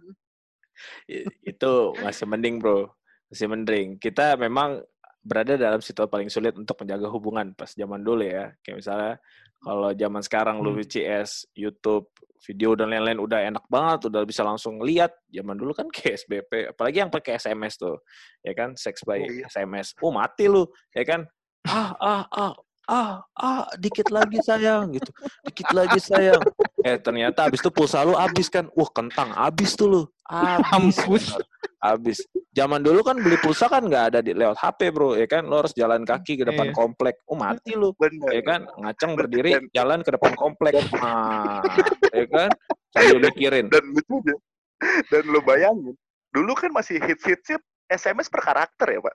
[1.45, 2.89] Itu masih mending bro.
[3.31, 3.99] Masih mending.
[3.99, 4.83] Kita memang
[5.25, 8.53] berada dalam situasi paling sulit untuk menjaga hubungan pas zaman dulu ya.
[8.61, 9.13] Kayak misalnya
[9.65, 10.85] kalau zaman sekarang lu Hmm.
[10.85, 12.13] VCS YouTube
[12.45, 15.17] video dan lain-lain udah enak banget udah bisa langsung lihat.
[15.33, 17.97] Zaman dulu kan kayak SBP apalagi yang pakai SMS tuh
[18.45, 18.77] ya kan?
[18.77, 19.49] Sex by Oh, iya.
[19.49, 21.25] SMS oh mati lu ya kan?
[21.65, 22.53] Ah ah ah
[22.85, 25.11] ah ah dikit lagi sayang gitu.
[25.49, 26.43] Dikit lagi sayang.
[26.85, 28.69] Eh ternyata abis itu pulsa lu abis kan?
[28.77, 30.03] Wah kentang abis tuh lu.
[30.29, 31.33] Abis
[31.85, 32.19] abis
[32.57, 35.45] zaman dulu kan beli pulsa kan nggak ada di lewat HP bro ya kan?
[35.45, 36.77] Lo harus jalan kaki ke depan Iya.
[36.77, 37.21] komplek.
[37.29, 37.93] Oh mati lu.
[37.97, 38.29] Bener.
[38.33, 38.61] ya kan?
[38.81, 40.77] Ngaceng berdiri jalan ke depan komplek.
[41.01, 41.61] ah
[42.13, 42.51] ya kan?
[42.95, 43.67] Sambil mikirin.
[43.69, 44.37] Dan lucunya,
[45.11, 45.99] dan lo bayangin,
[46.31, 47.59] dulu kan masih hits-hitsnya
[47.91, 49.15] SMS per karakter ya pak.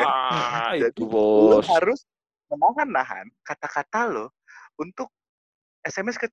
[0.00, 2.06] ah Jadi, itu Lo bos harus
[2.50, 4.26] menahan-nahan kata-kata lo
[4.78, 5.10] untuk
[5.82, 6.30] SMS ke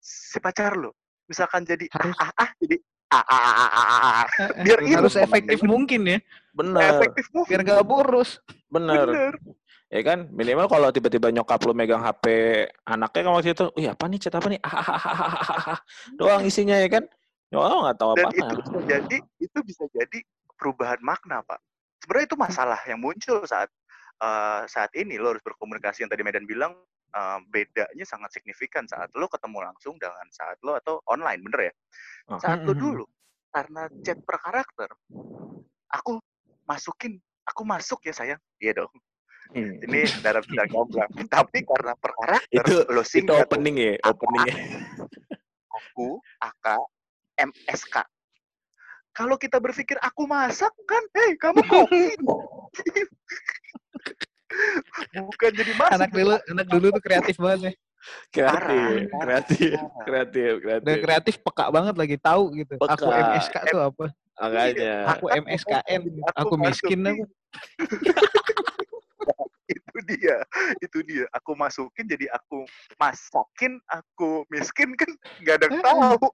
[0.00, 0.92] si pacar lo.
[1.24, 2.76] Misalkan jadi Harus ah ah jadi
[3.08, 4.24] ah ah ah ah ah, ah.
[4.60, 5.72] Biar harus efektif ngomongnya.
[5.72, 6.18] mungkin ya,
[6.52, 7.50] bener efektif mungkin.
[7.50, 8.30] biar gak boros.
[8.68, 9.06] Bener.
[9.08, 9.34] Bener.
[9.92, 10.26] Ya kan?
[10.34, 12.24] Minimal kalau tiba-tiba nyokap lu megang HP
[12.82, 14.18] anaknya kan waktu itu, "Wih, apa nih?
[14.18, 15.74] Chat apa nih?" Hahaha.
[16.18, 17.04] Doang isinya ya kan?
[17.54, 18.34] Oh, nggak tahu Dan apa-apa.
[18.34, 20.18] itu bisa jadi itu bisa jadi
[20.58, 21.62] perubahan makna, Pak.
[22.02, 23.70] Sebenarnya itu masalah yang muncul saat
[24.24, 26.72] eh, saat ini lo harus berkomunikasi yang tadi Medan bilang
[27.12, 31.72] eh, bedanya sangat signifikan saat lo ketemu langsung dengan saat lo atau online, bener ya?
[32.32, 32.40] Oh.
[32.40, 33.04] Saat lo dulu
[33.54, 34.90] karena chat per karakter,
[35.94, 36.18] aku
[36.66, 38.90] masukin, aku masuk ya sayang, iya dong.
[39.54, 39.78] Hmm.
[39.78, 41.10] Ini dalam tidak gamblang.
[41.28, 44.56] Tapi karena per karakter Itu lo itu singkat opening ya, openingnya.
[45.70, 46.66] aku, AK,
[47.38, 47.96] MSK.
[49.14, 52.18] Kalau kita berpikir aku masak kan, hei kamu koki.
[55.14, 55.94] Bukan jadi masak.
[55.98, 57.72] anak dulu anak dulu tuh kreatif banget ya
[58.28, 59.24] Kreatif, Parah.
[59.24, 60.04] kreatif, Parah.
[60.04, 60.96] kreatif, udah kreatif.
[61.00, 63.24] kreatif peka banget lagi tahu gitu aku Peka.
[63.32, 64.94] MSK tuh apa Makanya.
[65.08, 66.02] aku MSKN
[66.36, 67.24] aku miskin apa
[69.64, 70.36] itu dia,
[70.84, 71.24] itu dia.
[71.32, 72.68] Aku masukin jadi aku
[73.00, 75.08] masakin, aku miskin kan
[75.40, 76.28] nggak ada yang tahu.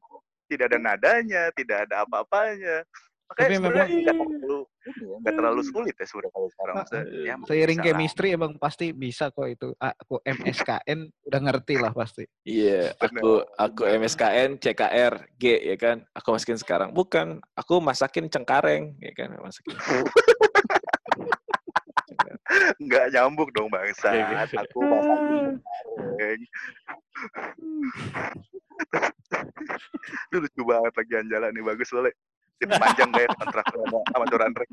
[0.50, 2.82] Tidak ada nadanya, tidak ada apa-apanya.
[3.30, 3.86] Makanya Tapi memang- nggak
[4.18, 4.58] terlalu,
[4.90, 6.74] ini ya, nggak terlalu sulit ya sebenarnya kalau sekarang.
[6.82, 10.98] Maksudnya, ya seiring chemistry emang pasti bisa kok itu aku MSKN
[11.30, 16.02] udah ngerti lah pasti Iya, aku aku MSKN, CKR, G ya kan.
[16.10, 16.90] Aku masukin sekarang.
[16.90, 19.78] Bukan, aku masakin cengkareng ya kan, masakin.
[22.82, 24.10] nggak nyambung dong bangsa.
[24.10, 24.66] Iya, iya.
[24.66, 26.42] Aku masakin goreng.
[30.34, 32.10] Lu lucu banget lagi jalan nih bagus boleh.
[32.60, 34.68] Itu panjang deh kontrak sama sama Doranrek.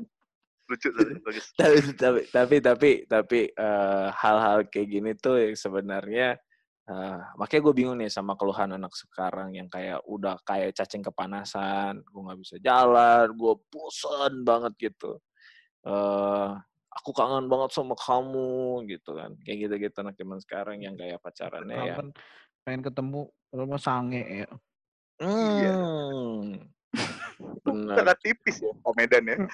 [0.68, 1.46] Lucu soalnya, bagus.
[1.60, 6.36] tapi tapi tapi tapi tapi eh, hal-hal kayak gini tuh yang sebenarnya
[6.88, 12.04] eh, makanya gue bingung nih sama keluhan anak sekarang yang kayak udah kayak cacing kepanasan,
[12.04, 15.16] gue nggak bisa jalan, gue bosen banget gitu.
[15.88, 16.50] eh
[16.98, 21.76] aku kangen banget sama kamu gitu kan, kayak gitu-gitu anak zaman sekarang yang kayak pacarannya
[21.78, 21.96] ya.
[22.66, 24.48] Pengen ketemu kalau mau sange ya
[25.18, 25.72] Iya.
[25.74, 26.70] Hmm.
[27.38, 27.96] Benar.
[28.02, 29.36] Sangat tipis ya Pak Medan ya.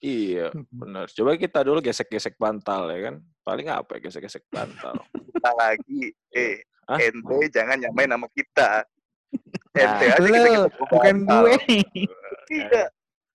[0.00, 1.12] Iya, benar.
[1.12, 3.16] Coba kita dulu gesek-gesek bantal ya kan.
[3.44, 4.96] Paling apa ya gesek-gesek bantal?
[5.28, 6.96] Kita lagi, eh, Hah?
[6.96, 8.84] ente jangan nyamain nama kita.
[9.76, 11.54] Ente Nah, aja kita Lo, kita bukan gue
[12.64, 12.84] Iya.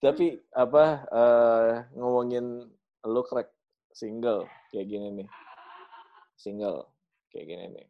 [0.01, 2.65] Tapi apa eh ngomongin
[3.05, 3.53] lu crack
[3.93, 5.27] single kayak gini nih.
[6.37, 6.89] Single
[7.29, 7.85] kayak gini nih.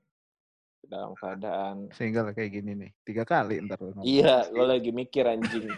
[0.86, 4.06] Dalam keadaan single kayak gini nih tiga kali ntar lu ngomong.
[4.06, 5.70] Iya, gue lagi mikir anjing.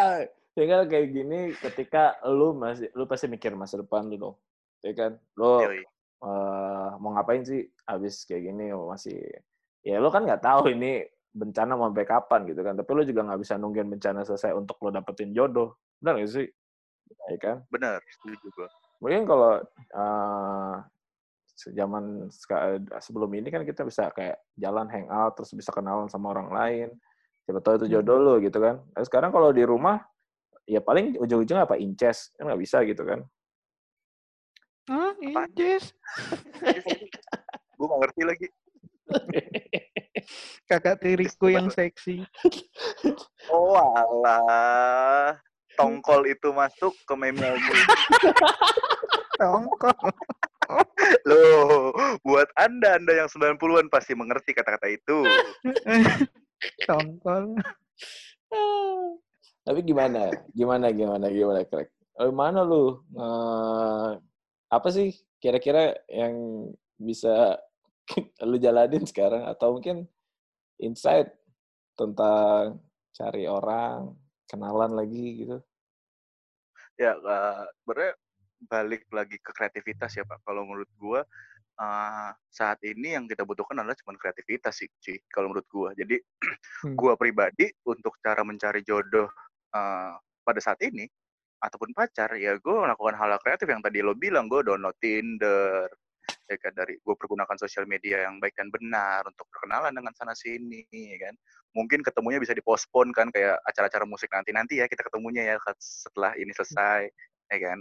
[0.00, 0.24] ah,
[0.56, 4.36] tinggal kayak gini ketika lu masih lu pasti mikir masa depan lu dong.
[4.80, 5.20] Ya kan?
[5.36, 5.84] Lu Yoi.
[6.24, 9.20] eh, mau ngapain sih habis kayak gini masih
[9.82, 13.24] ya lu kan nggak tahu ini bencana mau sampai kapan gitu kan tapi lu juga
[13.26, 16.48] nggak bisa nungguin bencana selesai untuk lu dapetin jodoh benar gak sih
[17.32, 18.68] ya kan Benar, setuju gua.
[19.02, 19.58] Mungkin kalau
[19.92, 20.76] eh
[21.74, 22.26] zaman
[22.98, 26.88] sebelum ini kan kita bisa kayak jalan hangout terus bisa kenalan sama orang lain.
[27.42, 28.78] Siapa tahu itu jodoh lu gitu kan.
[28.94, 29.98] Nah, sekarang kalau di rumah
[30.66, 31.78] ya paling ujung-ujungnya apa?
[31.78, 33.20] Inces kan nggak bisa gitu kan.
[34.90, 35.94] Ah inces?
[37.78, 38.46] Gue gak ngerti lagi.
[40.70, 42.22] kakak tiriku yang seksi.
[43.50, 45.34] Oh alah.
[45.74, 47.80] Tongkol itu masuk ke meme gue.
[49.42, 49.98] Tongkol
[51.28, 51.90] Loh,
[52.22, 55.26] buat Anda, Anda yang 90-an pasti mengerti kata-kata itu.
[56.88, 57.58] tongkol
[59.66, 60.30] Tapi gimana?
[60.54, 61.90] Gimana gimana gimana Craig?
[62.18, 63.02] Eh, mana lu?
[63.14, 64.10] Eh,
[64.72, 66.66] apa sih kira-kira yang
[66.98, 67.58] bisa
[68.42, 70.06] lu jalanin sekarang atau mungkin
[70.82, 71.30] insight
[71.94, 72.82] tentang
[73.14, 74.14] cari orang,
[74.50, 75.58] kenalan lagi gitu?
[76.98, 78.14] Ya, eh, sebenarnya
[78.68, 80.42] balik lagi ke kreativitas ya Pak.
[80.46, 81.20] Kalau menurut gua
[81.80, 85.18] eh, saat ini yang kita butuhkan adalah cuma kreativitas sih, cuy.
[85.32, 85.90] Kalau menurut gua.
[85.96, 86.20] Jadi
[86.82, 86.98] Hmm.
[86.98, 89.30] gua pribadi untuk cara mencari jodoh
[89.74, 91.06] eh, pada saat ini
[91.62, 95.86] ataupun pacar, ya gue melakukan hal-hal kreatif yang tadi lo bilang, gue download Tinder,
[96.50, 100.34] ya kan dari gue pergunakan sosial media yang baik dan benar untuk berkenalan dengan sana
[100.34, 101.34] sini, ya kan.
[101.78, 106.50] Mungkin ketemunya bisa dipospon kan kayak acara-acara musik nanti-nanti ya kita ketemunya ya setelah ini
[106.50, 107.06] selesai,
[107.54, 107.78] ya kan.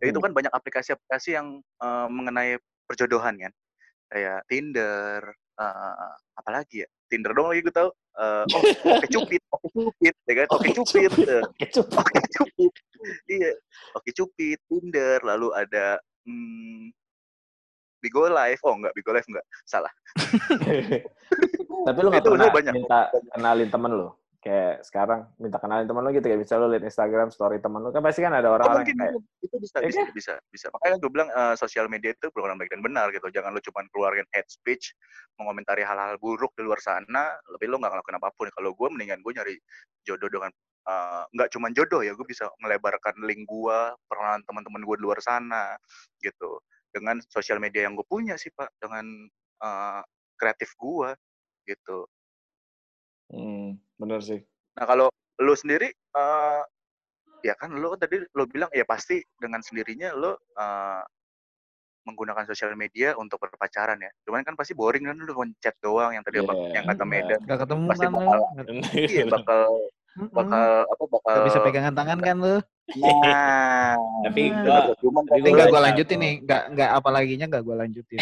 [0.00, 0.26] Dan itu Hmm.
[0.26, 2.56] kan banyak aplikasi-aplikasi yang eh, mengenai
[2.88, 3.52] perjodohan kan.
[4.10, 5.20] Kayak Tinder,
[5.60, 6.88] eh, apalagi ya?
[7.06, 7.90] Tinder dong lagi gue tahu.
[8.16, 8.62] Eh, oh,
[8.96, 10.46] Oke Cupid, Oke Cupid, ya kan?
[10.50, 11.86] Oke Cupid, eh, Kecup.
[11.92, 12.72] Oke Cupid.
[13.28, 13.50] Iya,
[13.94, 16.90] Oke Cupid, Tinder, lalu ada hmm,
[18.00, 18.60] Bigo Live.
[18.64, 19.44] Oh enggak, Bigo Live enggak.
[19.62, 19.92] Salah.
[21.86, 22.72] Tapi lu nggak pernah banyak.
[22.74, 24.08] minta kenalin temen lu
[24.40, 27.92] kayak sekarang minta kenalin teman lu gitu kayak bisa lu lihat Instagram story teman lu
[27.92, 30.12] kan pasti kan ada Oh, orang-orang yang kayak itu, bisa, Ya bisa, kan?
[30.16, 30.66] bisa, bisa.
[30.72, 33.28] Makanya gue bilang eh, sosial media itu program baik dan benar gitu.
[33.28, 34.96] Jangan lu cuma keluarin hate speech,
[35.36, 38.48] mengomentari hal-hal buruk di luar sana, lebih lu nggak ngelakuin apa pun.
[38.48, 39.54] Kalau gue mendingan gue nyari
[40.08, 40.50] jodoh dengan
[40.88, 45.20] eh, nggak cuma jodoh ya, gue bisa melebarkan link gue, peranan teman-teman gue di luar
[45.20, 45.76] sana,
[46.24, 46.56] gitu.
[46.88, 49.04] Dengan sosial media yang gue punya sih pak, dengan
[49.60, 50.02] eh,
[50.40, 51.12] kreatif gue,
[51.68, 52.08] gitu.
[53.30, 54.40] Hmm, bener sih
[54.76, 55.06] Nah kalau
[55.40, 56.62] lu sendiri, eh
[57.40, 61.02] ya kan lu tadi lu bilang ya pasti dengan sendirinya lu eh,
[62.08, 64.10] menggunakan sosial media untuk berpacaran ya.
[64.24, 67.10] Cuman kan pasti boring kan lu chat doang yang tadi apa Iya, yang kata iya.
[67.12, 67.40] Medan.
[67.44, 68.38] Gak ketemu Pasti kan bakal
[69.10, 69.60] iya bakal
[70.10, 70.34] Mm-mm.
[70.34, 72.56] bakal apa bakal Gak bisa pegangan tangan kan lu.
[72.90, 73.94] Nah,
[74.26, 74.64] tapi Hmm.
[74.66, 76.34] gua cuman tapi Ini gua lanjutin nih.
[76.48, 78.18] Gak, gak apa laginya gak gue lanjutin.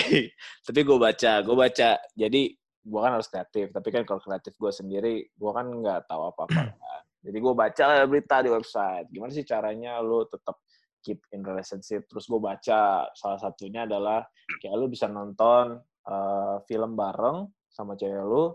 [0.66, 2.42] tapi gue baca gue baca jadi
[2.88, 6.40] gue kan harus kreatif tapi kan kalau kreatif gue sendiri gue kan nggak tahu apa
[6.48, 7.02] apa kan.
[7.20, 9.06] jadi gue baca lah berita di website.
[9.12, 10.56] Gimana sih caranya lu tetap
[11.04, 12.08] keep in relationship?
[12.08, 14.24] Terus gue baca salah satunya adalah
[14.62, 15.76] kayak lu bisa nonton
[16.08, 18.54] eh, film bareng sama cewek lu.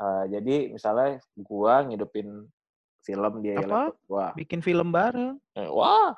[0.00, 2.28] Eh, jadi misalnya gue ngidupin
[3.04, 3.60] film di Apa?
[3.60, 5.36] laptop gue Bikin film bareng.
[5.52, 6.16] Eh, wah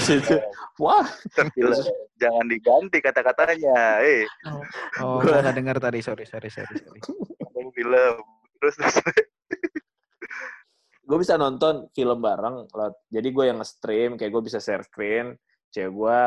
[0.00, 0.40] Situ.
[0.76, 1.04] wah
[1.52, 1.76] Gila,
[2.16, 4.00] jangan diganti kata-katanya.
[4.00, 4.24] Eh,
[4.98, 6.00] Oh, Gua- gue gak denger tadi.
[6.00, 6.74] Sorry, sorry, sorry.
[6.74, 7.00] sorry.
[7.70, 8.16] film.
[8.56, 8.96] Terus terus
[11.02, 15.34] gue bisa nonton film bareng lewat jadi gue yang nge-stream kayak gue bisa share screen
[15.68, 16.20] cewek gue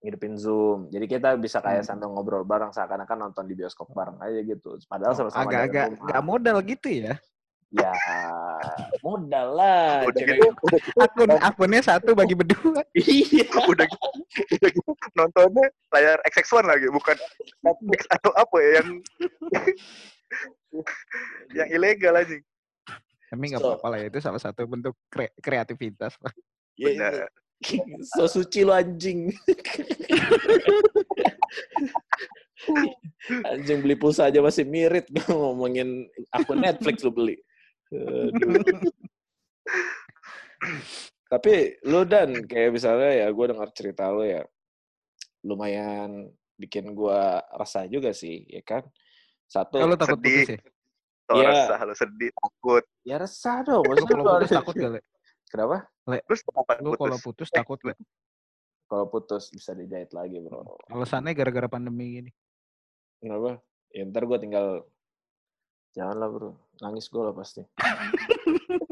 [0.00, 1.94] ngidupin zoom jadi kita bisa kayak Hmm.
[1.94, 6.02] sambil ngobrol bareng seakan-akan nonton di bioskop bareng aja gitu padahal sama-sama di Agak-agak dalam
[6.02, 6.26] gak rumah.
[6.26, 7.14] modal gitu ya.
[7.70, 7.94] Ya
[9.00, 12.82] modal lah udah gitu, udah gitu, Akun akunnya satu bagi berdua.
[12.98, 14.08] iya udah gitu,
[14.58, 17.14] udah gitu nontonnya layar XX1 lagi, bukan
[17.62, 18.88] Netflix atau apa ya yang
[21.62, 22.34] yang ilegal aja.
[23.30, 24.06] Tapi gak So- apa-apa lah ya.
[24.10, 26.18] Itu salah satu bentuk kre- kreativitas.
[26.18, 26.34] lah.
[26.74, 27.30] Ya, Benar.
[28.16, 29.28] so suci lo anjing
[33.44, 37.36] anjing beli pulsa aja masih mirip ngomongin akun Netflix lo beli.
[41.30, 41.52] Tapi
[41.86, 44.42] lu dan kayak misalnya ya gue dengar cerita lu ya
[45.46, 46.28] lumayan
[46.60, 48.84] bikin gua resah juga sih, ya kan?
[49.48, 50.44] Satu, Kalau takut sedih.
[50.44, 50.58] putus ya?
[51.24, 51.48] Tuh Iya.
[51.48, 52.84] resah lo sedih, takut.
[53.00, 53.84] ya resah dong.
[53.88, 55.00] Lu Maksudnya kalau lu putus takut gak, Le?
[55.48, 55.76] Kenapa?
[56.28, 57.48] Terus kapan Lu kalau putus?
[57.48, 57.96] takut gak?
[58.90, 60.66] Kalau putus bisa dijahit lagi, bro.
[60.92, 62.30] Alasannya gara-gara pandemi gini.
[63.22, 63.62] Kenapa?
[63.96, 64.84] Ya ntar gue tinggal
[65.96, 66.50] janganlah bro,
[66.80, 67.62] nangis gue lah pasti.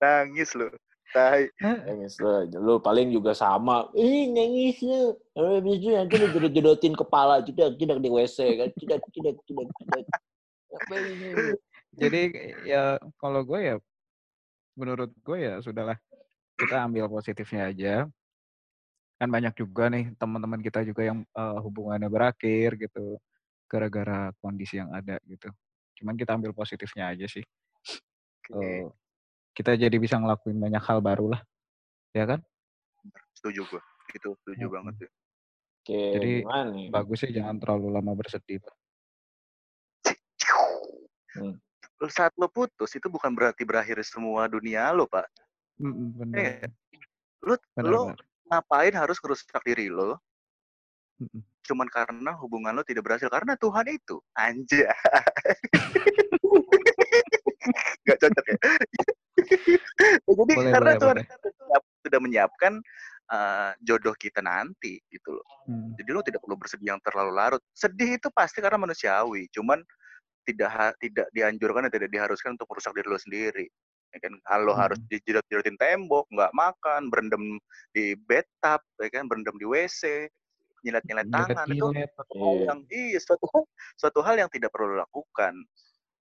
[0.00, 0.70] Nangis lo.
[1.08, 1.48] Tai.
[1.60, 3.88] Nangis lo, lu paling juga sama.
[3.96, 5.16] Ih nangis lu.
[5.32, 10.04] Habis itu nanti lu jodotin kepala juga, tidak di WC kan, tidak, tidak, tidak, tidak.
[11.98, 12.22] Jadi
[12.68, 13.74] ya kalau gue ya
[14.78, 15.96] menurut gue ya sudahlah
[16.60, 18.04] kita ambil positifnya aja.
[19.18, 23.18] Kan banyak juga nih teman-teman kita juga yang eh, hubungannya berakhir gitu
[23.68, 25.52] gara-gara kondisi yang ada gitu.
[26.00, 27.44] Cuman kita ambil positifnya aja sih.
[28.48, 28.84] Oke, Eh,
[29.52, 31.42] kita jadi bisa ngelakuin banyak hal baru lah.
[32.16, 32.40] Ya kan?
[33.36, 33.82] setuju gue.
[34.16, 34.74] Itu setuju Mm-mm.
[34.74, 35.10] banget tuh.
[35.84, 36.86] Oke, Jadi, gimana nih?
[36.90, 38.58] Bagus sih jangan terlalu lama bersedih.
[38.58, 38.74] Pak.
[41.38, 41.54] Hmm.
[41.98, 45.28] Lu Saat lo putus itu bukan berarti berakhir semua dunia lo, Pak.
[45.78, 46.72] Mm-mm, Bener.
[47.46, 48.18] Lu Bener, lo bener.
[48.50, 50.18] ngapain harus ngerusak diri lo.
[51.68, 54.16] Cuman karena hubungan lo tidak berhasil karena Tuhan itu.
[54.32, 54.88] Anjay.
[58.04, 58.56] Nggak cocok ya?
[58.56, 61.26] Ya, jadi Boleh, karena boleh, Tuhan boleh.
[62.02, 62.72] sudah- menyiapkan
[63.28, 65.44] uh, jodoh kita nanti gitu loh.
[65.68, 65.92] Hmm.
[66.00, 67.60] jadi lo tidak perlu bersedih yang terlalu larut.
[67.76, 69.84] Sedih itu pasti karena manusiawi cuman
[70.48, 73.66] tidak tidak dianjurkan dan tidak diharuskan untuk merusak diri lo sendiri
[74.08, 74.32] ya kan?
[74.40, 74.82] Kalau Hmm.
[74.88, 77.44] harus dijedot-jedotin tembok nggak makan berendam
[77.92, 79.28] di bathtub ya kan?
[79.28, 80.32] Berendam di WC
[80.80, 82.64] nyilat-nyilat tangan itu suatu hal Iya.
[82.66, 83.62] yang iya suatu hal,
[83.94, 85.54] suatu hal yang tidak perlu lakukan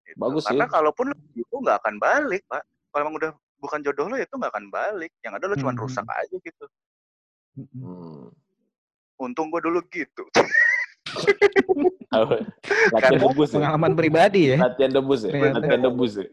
[0.05, 0.21] Gitu.
[0.21, 0.71] Bagus karena sih.
[0.71, 4.53] kalaupun itu nggak akan balik pak kalau emang udah bukan jodoh lo ya itu nggak
[4.53, 5.81] akan balik yang ada lo cuma Mhm.
[5.81, 6.65] rusak aja gitu.
[7.55, 8.29] Hmm.
[9.15, 10.27] untung gue dulu gitu?
[12.11, 12.43] Latihan
[12.93, 13.55] Karena- debus ya?
[13.57, 14.57] Pengalaman pribadi ya.
[14.61, 15.31] Latihan debus ya?
[15.31, 16.27] Latihan debus ya?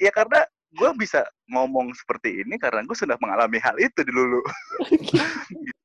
[0.00, 4.38] ya karena gue bisa ngomong seperti ini karena gue sudah mengalami hal itu dulu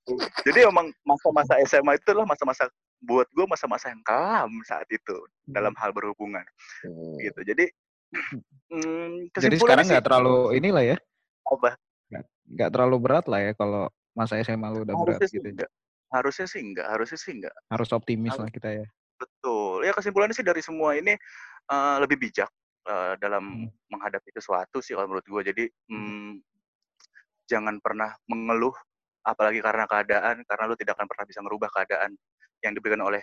[0.06, 0.14] Gitu.
[0.46, 2.70] jadi emang masa-masa SMA itu adalah masa-masa
[3.02, 5.18] buat gue masa-masa yang kelam saat itu
[5.50, 6.46] dalam hal berhubungan
[6.86, 7.18] Hmm.
[7.18, 7.66] gitu jadi
[8.70, 10.98] mm, Jadi sekarang nggak terlalu inilah ya,
[11.50, 11.74] apa
[12.46, 15.50] nggak terlalu berat lah ya kalau masa SMA lu udah berat harusnya sih gitu.
[15.50, 15.72] enggak
[16.14, 18.42] harusnya sih enggak harusnya sih enggak Harus optimis Harus.
[18.46, 18.86] lah kita ya.
[19.16, 19.76] Betul.
[19.84, 21.18] Ya kesimpulannya sih dari semua ini
[21.74, 22.48] uh, lebih bijak
[22.88, 23.70] uh, dalam Hmm.
[23.92, 25.42] menghadapi sesuatu sih kalau menurut gue.
[25.54, 26.42] Jadi hmm,
[27.46, 28.74] jangan pernah mengeluh
[29.26, 32.14] apalagi karena keadaan karena lu tidak akan pernah bisa merubah keadaan
[32.62, 33.22] yang diberikan oleh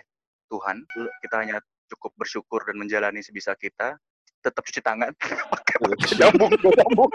[0.51, 0.83] Tuhan.
[1.23, 1.59] Kita hanya
[1.91, 3.95] cukup bersyukur dan menjalani sebisa kita.
[4.43, 5.15] Tetap cuci tangan.
[5.55, 7.11] Pakai pakai nyambung, gua nyambung.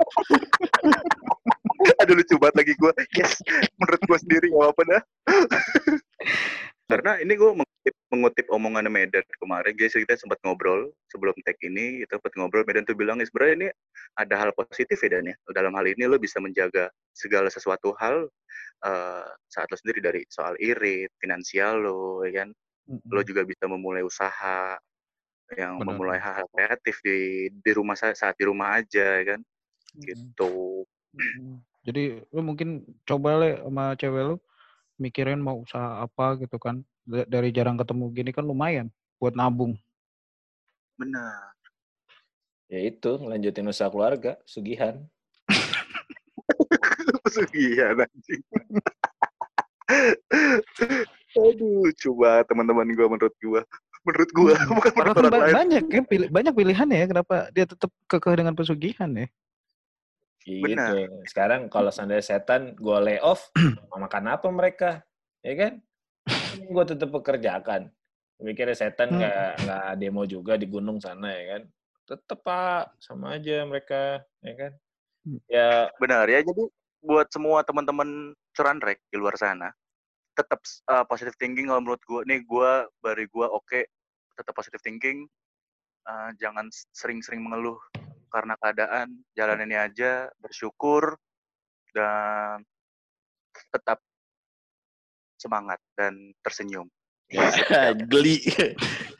[2.01, 2.93] Aduh lucu banget lagi gue.
[3.15, 3.39] Yes,
[3.77, 5.03] menurut gue sendiri gak apa-apa dah.
[6.89, 12.01] Karena ini gue mengutip, mengutip omongan Medan kemarin, guys kita sempat ngobrol sebelum tag ini,
[12.01, 13.69] kita sempat ngobrol, Medan tuh bilang, "Ya, sebenarnya ini
[14.17, 15.37] ada hal positif ya Dan ya.
[15.53, 18.33] Dalam hal ini lo bisa menjaga segala sesuatu hal
[18.89, 22.49] eh, saat lo sendiri dari soal irit, finansial lo, ya kan.
[23.13, 24.81] Lo juga bisa memulai usaha
[25.57, 25.89] yang Benar.
[25.93, 29.41] memulai hal-hal kreatif di di rumah sa- saat di rumah aja, ya kan.
[29.99, 30.85] Gitu.
[31.13, 31.61] Mm.
[31.85, 34.37] Jadi lu mungkin coba le sama cewek lu
[34.99, 36.83] mikirin mau usaha apa gitu kan.
[37.03, 39.79] Da- Dari jarang ketemu gini kan lumayan buat nabung.
[40.95, 41.55] Benar.
[42.69, 45.01] Ya itu, ngelanjutin usaha keluarga, sugihan.
[47.25, 48.43] Pesugihan anjing.
[51.39, 53.63] Aduh, coba teman-teman gua menurut gua.
[54.05, 55.55] Menurut gua, bukan Padahal menurut orang ba- lain.
[55.57, 59.27] banyak pilih, banyak pilihan ya kenapa dia tetap kekeh dengan pesugihan ya.
[60.49, 60.65] Gitu.
[60.65, 61.13] Benar.
[61.29, 63.53] Sekarang kalau seandainya setan gue lay off,
[63.93, 64.91] mau makan apa mereka?
[65.45, 65.73] Ya kan?
[66.57, 67.93] gue tetap pekerjakan.
[68.41, 69.19] Mikirnya setan Hmm.
[69.21, 71.63] nggak nggak demo juga di gunung sana ya kan?
[72.09, 74.73] Tetep pak, sama aja mereka, ya kan?
[75.29, 75.41] Hmm.
[75.53, 76.41] Ya Benar ya.
[76.41, 76.65] Jadi
[77.05, 79.69] buat semua teman-teman curanrek di luar sana,
[80.33, 82.21] tetap uh, positive thinking kalau menurut gua.
[82.25, 83.85] Nih gua bari gua oke,
[84.39, 85.29] tetap positive thinking.
[86.09, 87.77] Uh, jangan sering-sering mengeluh
[88.29, 89.09] karena keadaan.
[89.35, 91.17] Jalan ini aja, bersyukur
[91.93, 92.63] dan
[93.73, 93.99] tetap
[95.39, 96.87] semangat dan tersenyum.
[98.11, 98.41] Geli.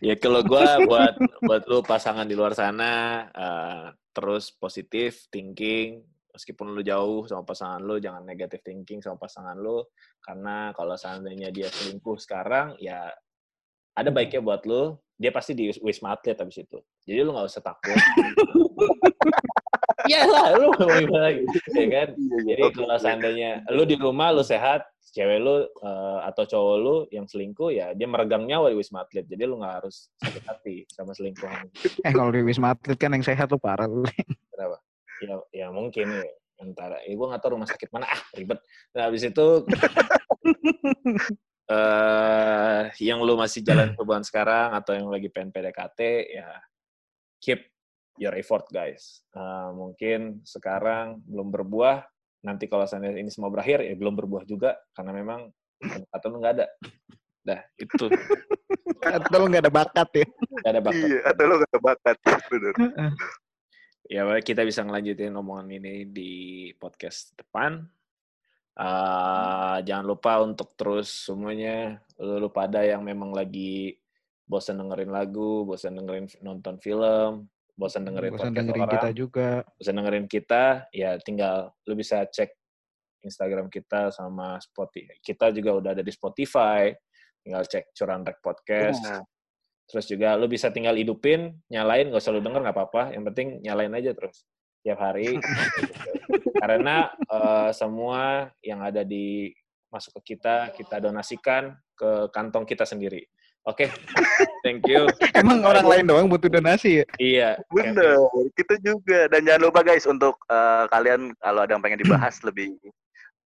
[0.01, 6.01] ya kalau gua buat buat lu pasangan di luar sana eh, terus positif thinking
[6.33, 9.85] meskipun lu jauh sama pasangan lu jangan negatif thinking sama pasangan lu
[10.25, 13.13] karena kalau seandainya dia selingkuh sekarang ya
[13.93, 17.63] ada baiknya buat lu dia pasti di wisma atlet habis itu jadi lu nggak usah
[17.63, 17.99] takut
[20.09, 21.45] Iyalah, lu mau gimana lagi,
[21.77, 22.09] ya kan?
[22.17, 27.27] Jadi kalau seandainya lu di rumah lu sehat, cewek lu eh, atau cowok lu yang
[27.29, 29.29] selingkuh ya dia meregang nyawa di wisma atlet.
[29.29, 31.69] Jadi lu nggak harus sakit hati sama selingkuhan.
[32.07, 34.07] Eh kalau di wisma atlet kan yang sehat tuh parah lu.
[34.55, 34.81] Kenapa?
[35.21, 36.25] Ya, ya mungkin ya.
[36.59, 38.59] Antara, ya gue nggak tahu rumah sakit mana, ah ribet.
[38.91, 39.47] Nah habis itu,
[41.69, 46.01] eh yang lu masih jalan hubungan sekarang atau yang lagi pengen PDKT,
[46.33, 46.49] ya
[47.39, 47.69] keep
[48.19, 49.23] your effort guys.
[49.37, 52.09] Eh, mungkin sekarang belum berbuah,
[52.45, 55.41] nanti kalau seandainya ini semua berakhir, ya belum berbuah juga, karena memang
[56.11, 56.67] atau lu nggak ada.
[57.45, 58.07] Dah, itu.
[59.01, 60.27] Atau lu nggak ada bakat ya.
[60.27, 61.07] Nggak ada bakat.
[61.07, 62.17] Iya, atau lo gak ada bakat.
[62.51, 62.75] Bener.
[64.09, 66.33] ya kita bisa ngelanjutin omongan ini di
[66.77, 67.85] podcast depan.
[68.79, 73.99] Uh, jangan lupa untuk terus semuanya lu, pada yang memang lagi
[74.47, 79.49] bosan dengerin lagu, bosan dengerin nonton film, bosan dengerin Bosan podcast dengerin orang, kita juga.
[79.75, 80.65] bosan dengerin kita,
[80.95, 82.55] ya tinggal lu bisa cek
[83.27, 85.19] Instagram kita sama Spotify.
[85.19, 86.95] Kita juga udah ada di Spotify.
[87.43, 89.03] Tinggal cek Curan Rek Podcast.
[89.03, 89.23] Benar.
[89.89, 93.03] Terus juga lu bisa tinggal hidupin, nyalain, gak usah lu denger, gak apa-apa.
[93.17, 94.45] Yang penting nyalain aja terus.
[94.83, 95.39] Tiap hari.
[96.63, 99.53] Karena eh, semua yang ada di
[99.89, 103.25] masuk ke kita, kita donasikan ke kantong kita sendiri.
[103.69, 103.93] Oke,
[104.65, 105.05] thank you.
[105.37, 107.07] Emang orang lain doang butuh donasi ya?
[107.21, 107.51] Iya.
[107.69, 108.17] Bener,
[108.57, 109.29] kita juga.
[109.29, 112.73] Dan jangan lupa guys untuk eh, kalian kalau ada yang pengen dibahas lebih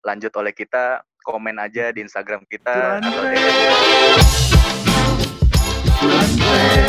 [0.01, 2.97] lanjut oleh kita, komen aja di Instagram kita.
[3.03, 3.23] atau
[6.47, 6.86] DM.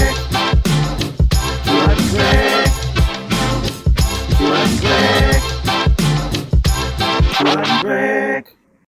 [4.69, 4.81] One
[7.83, 8.45] break.
[8.45, 8.58] Break.